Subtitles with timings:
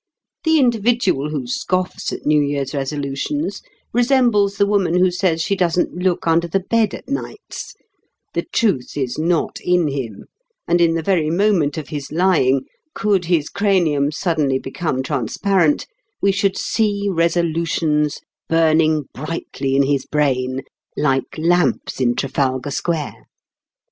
[0.45, 3.61] The individual who scoffs at New Year's Resolutions
[3.93, 7.75] resembles the woman who says she doesn't look under the bed at nights;
[8.33, 10.25] the truth is not in him,
[10.67, 12.63] and in the very moment of his lying,
[12.95, 15.85] could his cranium suddenly become transparent,
[16.19, 20.63] we should see Resolutions burning brightly in his brain
[20.97, 23.27] like lamps in Trafalgar Square.